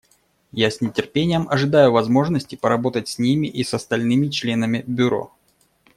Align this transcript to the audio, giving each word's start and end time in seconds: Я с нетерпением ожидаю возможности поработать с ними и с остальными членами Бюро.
Я 0.55 0.71
с 0.71 0.81
нетерпением 0.81 1.47
ожидаю 1.47 1.91
возможности 1.91 2.55
поработать 2.55 3.07
с 3.07 3.19
ними 3.19 3.45
и 3.45 3.63
с 3.63 3.75
остальными 3.75 4.29
членами 4.29 4.83
Бюро. 4.87 5.31